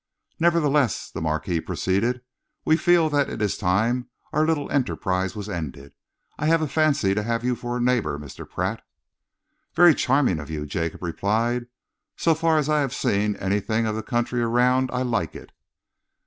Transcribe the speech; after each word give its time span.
"Nevertheless," 0.39 1.11
the 1.11 1.21
Marquis 1.21 1.61
proceeded, 1.61 2.21
"we 2.65 2.75
feel 2.75 3.07
that 3.11 3.29
it 3.29 3.39
is 3.39 3.55
time 3.55 4.09
our 4.33 4.47
little 4.47 4.67
enterprise 4.71 5.35
was 5.35 5.47
ended. 5.47 5.93
I 6.39 6.47
have 6.47 6.59
a 6.63 6.67
fancy 6.67 7.13
to 7.13 7.21
have 7.21 7.43
you 7.43 7.53
for 7.55 7.77
a 7.77 7.79
neighbour, 7.79 8.17
Mr. 8.17 8.49
Pratt." 8.49 8.81
"Very 9.75 9.93
charming 9.93 10.39
of 10.39 10.49
you," 10.49 10.65
Jacob 10.65 11.03
replied. 11.03 11.67
"So 12.17 12.33
far 12.33 12.57
as 12.57 12.67
I 12.67 12.79
have 12.81 12.95
seen 12.95 13.35
anything 13.35 13.85
of 13.85 13.95
the 13.95 14.01
country 14.01 14.41
around, 14.41 14.89
I 14.91 15.03
like 15.03 15.35
it." 15.35 15.51